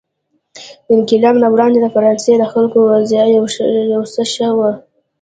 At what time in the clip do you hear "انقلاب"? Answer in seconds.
0.97-1.35